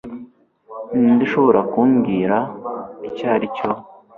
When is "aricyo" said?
3.35-3.69